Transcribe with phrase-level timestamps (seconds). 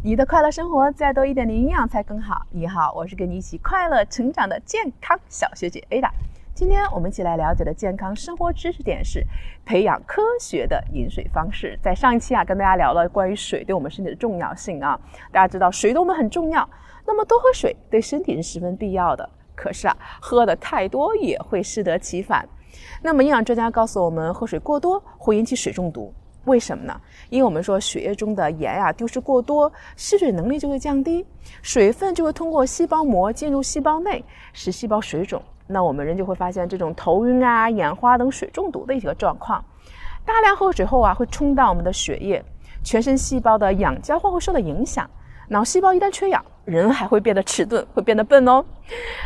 [0.00, 2.46] 你的快乐生活再多一点的营养才更好。
[2.50, 6.08] 你好，我是跟你一起快乐成长的健康小学姐 Ada。
[6.54, 9.26] 今天我们一起来了解的健康生活知识点是
[9.66, 11.76] 培养科学的饮水方式。
[11.82, 14.96] 在上一期啊，跟大家聊了关于水对我们身体的重要性啊。
[15.32, 16.68] 大家知道水对我们很重要，
[17.04, 19.28] 那么多喝水对身体是十分必要的。
[19.56, 22.48] 可是啊，喝的太多也会适得其反。
[23.02, 26.14] 那么营养专家告诉我们，喝水过多会引起水中毒。
[26.48, 27.00] 为什么呢？
[27.28, 31.24] 因为我们说血液中的盐啊丢失过多，吸水能力就会降低，
[31.62, 35.40] 水分就会通过细胞膜进入细胞内，使细胞水肿。
[35.66, 39.62] 那我们人就会发现这种头晕啊、眼花等水中毒的一个状况。
[40.24, 42.42] 大量喝水后啊，会冲淡我们的血液，
[42.82, 45.08] 全身细胞的氧交换会受到影响。
[45.50, 48.62] 脑细胞一旦缺氧，人还会变得迟钝，会变得笨哦。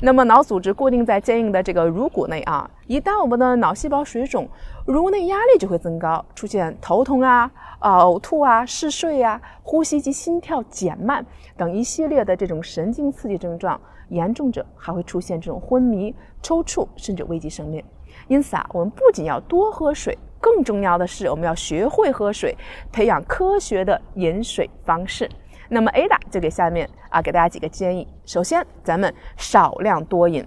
[0.00, 4.48] 那么脑组织固定在坚硬的这个颅骨内啊，一旦我们的脑细胞水肿，
[4.86, 11.24] 颅内压力就会增高，出现头痛啊、呕吐啊、嗜睡啊、呼吸及心跳减慢
[11.54, 17.84] 等一系列的这种神经刺激症状，严重者还会出现这种昏迷、抽搐，甚至危及生命。
[18.28, 22.56] 因此啊，我们不仅要多喝水，更重要的是我们要学会喝水，
[22.90, 25.28] 培养科学的饮水方式。
[25.68, 28.06] 那么 Ada 就给下面啊给大家几个建议。
[28.24, 30.46] 首先，咱们少量多饮，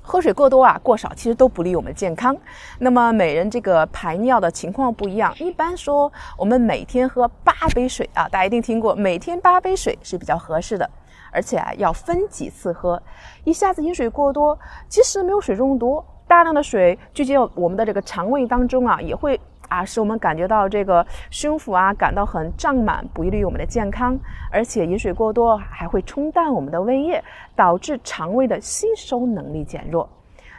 [0.00, 2.36] 喝水过多啊过少其实都不利我们健康。
[2.78, 10.88] 那么每人这个排尿的情况不一样，一般说我们每天喝八杯水啊，大家一定听过，每天八杯水是比较合适的。
[11.34, 13.02] 而且啊要分几次喝，
[13.44, 19.40] 一下子饮水过多，即使没有水中毒，大量的水聚集到我们的这个肠胃当中啊，也会。
[19.72, 24.18] 啊，使我们感觉到这个胸腹啊感到很胀满，不利于我们的健康。
[24.50, 27.24] 而且饮水过多还会冲淡我们的胃液，
[27.56, 30.06] 导致肠胃的吸收能力减弱。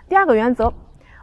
[0.09, 0.73] 第二个原则，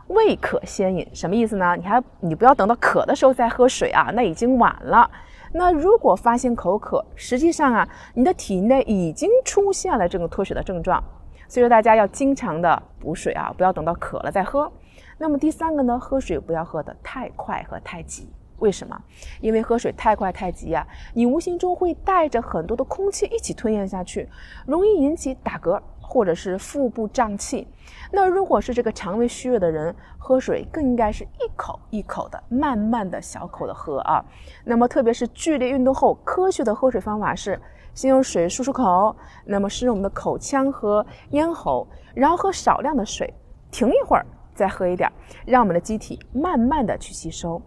[0.06, 1.74] 未渴先饮，什么意思呢？
[1.76, 5.10] 你还你不要等到渴的时候再喝水啊，那已经晚了。
[5.52, 11.02] 那如果发现口渴，实际上啊，你的体内已经出现了这个脱水的症状。
[11.50, 14.70] 所以说大家要经常的补水啊，不要等到渴了再喝。
[15.18, 18.30] 那么第三个呢，喝水不要喝得太快和太急。
[18.60, 18.96] 为什么？
[19.40, 24.28] 因为喝水太快太急呀，你无形中会带着很多的空气一起吞咽下去，
[24.64, 27.68] 容易引起打嗝或者是腹部胀气。
[28.10, 34.24] 那如果是这个肠胃虚弱的人，喝水更应该是一口一口的，慢慢的小口的喝啊。
[34.64, 37.60] 那么特别是剧烈运动后，科学的喝水方法是
[37.94, 43.32] 先用水漱漱口，那么湿润我们的口腔和咽喉，然后喝少量的水，
[43.70, 44.26] 停一会儿。
[44.52, 45.10] 再喝一点，
[45.46, 47.62] 让我们的机体慢慢的去吸收。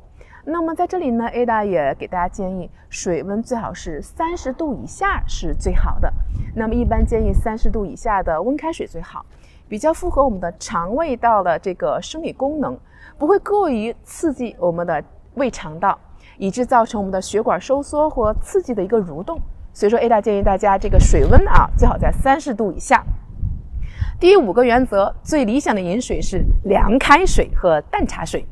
[0.45, 6.11] 那么在这里呢，Ada 也给大家建议，水温最好是三十度以下是最好的。
[6.53, 9.25] 那么一般建议三十度以下的温开水最好，
[9.69, 12.77] 比较符合我们的肠胃道的这个生理功能，
[13.17, 15.01] 不会过于刺激我们的
[15.35, 15.97] 胃肠道，
[16.37, 19.39] 以致造成我们的血管收缩或刺激的一个蠕动。
[19.71, 23.01] 所以说，Ada 建议大家这个水温啊，最好在三十度以下。
[24.19, 28.45] 第五个原则，最理想的饮水是凉开水和淡茶水。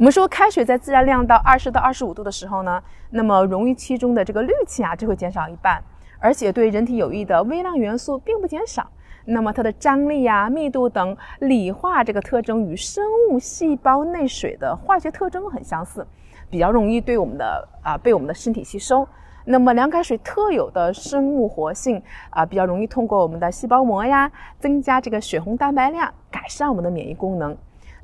[0.00, 5.78] 我们说开水在自然晾到二十到二十五度的时候呢，那么溶于其中的这个氯气啊就会减少一半，
[6.18, 8.88] 而且对人体有益的微量元素并不减少。
[9.26, 16.06] 那么它的张力呀、密度等理化这个特征与生物细胞内水的化学特征很相似，
[16.48, 19.06] 比较容易对我们的啊被我们的身体吸收。
[19.44, 27.54] 那么凉开水特有的生物活性啊，比较容易通过我们的细胞膜呀，增加这个血红蛋白量，改善我们的免疫功能。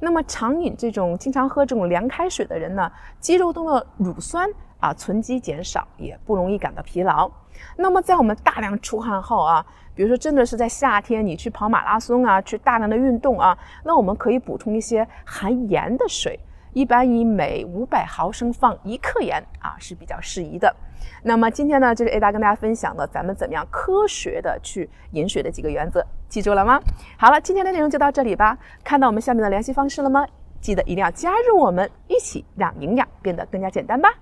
[0.00, 4.48] 那么常饮这种经常喝这种凉开水的人呢，肌肉中的乳酸
[4.78, 7.30] 啊存积减少，也不容易感到疲劳。
[7.76, 9.64] 那么在我们大量出汗后啊，
[9.94, 16.38] 比如说真的是在夏天你去跑马拉松啊，去大量的运动啊，那我们可以补充一些含盐的水。
[16.74, 20.76] 一般以每五百毫升放一克盐啊是比较适宜的。
[21.22, 26.80] 那么今天呢，就是 A 大跟大家分享的，咱们怎么样科学的去饮水的几个原则，记住了吗？
[27.16, 28.58] 好了，今天的内容就到这里吧。
[28.84, 30.26] 看到我们下面的联系方式了吗？
[30.60, 34.12] 记得一定要加入我们，一起让营养变得更加简单吧。